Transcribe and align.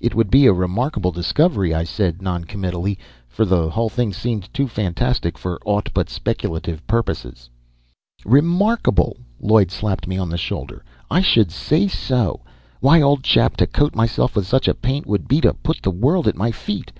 "It 0.00 0.14
would 0.14 0.30
be 0.30 0.46
a 0.46 0.52
remarkable 0.52 1.10
discovery," 1.10 1.74
I 1.74 1.82
said 1.82 2.22
non 2.22 2.44
committally, 2.44 3.00
for 3.26 3.44
the 3.44 3.68
whole 3.70 3.88
thing 3.88 4.12
seemed 4.12 4.48
too 4.54 4.68
fantastic 4.68 5.36
for 5.36 5.58
aught 5.64 5.88
but 5.92 6.08
speculative 6.08 6.86
purposes. 6.86 7.50
"Remarkable!" 8.24 9.16
Lloyd 9.40 9.72
slapped 9.72 10.06
me 10.06 10.16
on 10.18 10.28
the 10.30 10.38
shoulder. 10.38 10.84
"I 11.10 11.20
should 11.20 11.50
say 11.50 11.88
so. 11.88 12.42
Why, 12.78 13.02
old 13.02 13.24
chap, 13.24 13.56
to 13.56 13.66
coat 13.66 13.92
myself 13.92 14.36
with 14.36 14.46
such 14.46 14.68
a 14.68 14.72
paint 14.74 15.06
would 15.08 15.26
be 15.26 15.40
to 15.40 15.52
put 15.52 15.82
the 15.82 15.90
world 15.90 16.28
at 16.28 16.36
my 16.36 16.52
feet. 16.52 16.88